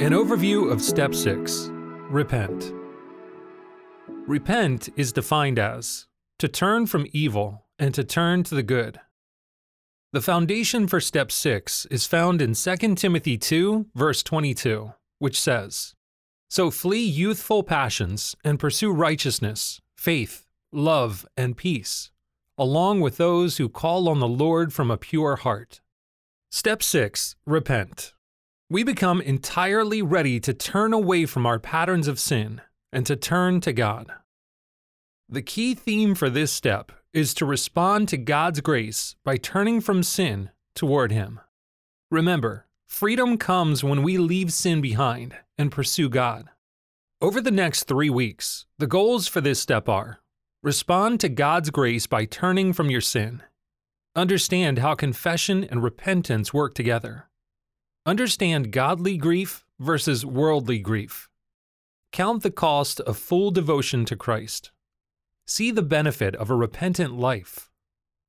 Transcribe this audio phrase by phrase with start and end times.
[0.00, 1.68] An overview of Step 6
[2.10, 2.74] Repent.
[4.26, 6.08] Repent is defined as
[6.40, 8.98] to turn from evil and to turn to the good.
[10.12, 15.94] The foundation for Step 6 is found in 2 Timothy 2, verse 22, which says,
[16.50, 22.10] So flee youthful passions and pursue righteousness, faith, love, and peace,
[22.58, 25.80] along with those who call on the Lord from a pure heart.
[26.50, 28.12] Step 6 Repent
[28.70, 32.60] we become entirely ready to turn away from our patterns of sin
[32.92, 34.10] and to turn to God.
[35.28, 40.02] The key theme for this step is to respond to God's grace by turning from
[40.02, 41.40] sin toward Him.
[42.10, 46.48] Remember, freedom comes when we leave sin behind and pursue God.
[47.20, 50.20] Over the next three weeks, the goals for this step are
[50.62, 53.42] respond to God's grace by turning from your sin,
[54.16, 57.28] understand how confession and repentance work together
[58.06, 61.30] Understand godly grief versus worldly grief.
[62.12, 64.72] Count the cost of full devotion to Christ.
[65.46, 67.70] See the benefit of a repentant life.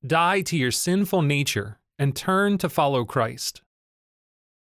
[0.06, 3.60] Die to your sinful nature and turn to follow Christ.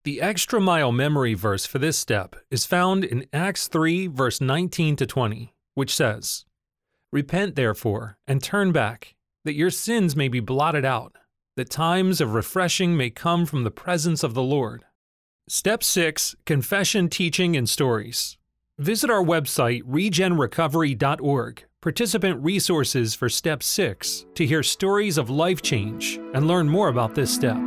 [0.06, 4.96] The extra mile memory verse for this step is found in Acts 3, verse 19
[4.96, 6.46] to 20, which says,
[7.12, 11.18] Repent therefore and turn back, that your sins may be blotted out,
[11.58, 14.86] that times of refreshing may come from the presence of the Lord
[15.54, 18.38] Step 6 Confession, Teaching, and Stories.
[18.80, 26.22] Visit our website, regenrecovery.org, participant resources for Step 6, to hear stories of life change
[26.34, 27.60] and learn more about this step.